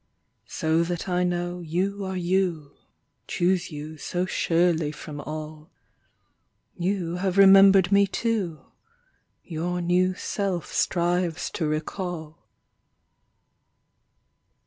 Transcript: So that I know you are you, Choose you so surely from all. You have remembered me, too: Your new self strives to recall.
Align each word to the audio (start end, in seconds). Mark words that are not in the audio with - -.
So 0.47 0.81
that 0.85 1.07
I 1.07 1.23
know 1.23 1.59
you 1.59 2.03
are 2.05 2.17
you, 2.17 2.75
Choose 3.27 3.69
you 3.69 3.97
so 3.99 4.25
surely 4.25 4.91
from 4.91 5.21
all. 5.21 5.69
You 6.75 7.17
have 7.17 7.37
remembered 7.37 7.91
me, 7.91 8.07
too: 8.07 8.65
Your 9.43 9.79
new 9.79 10.15
self 10.15 10.73
strives 10.73 11.51
to 11.51 11.67
recall. 11.67 12.47